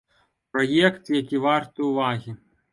[0.57, 2.39] Праект, які варты ўвагі.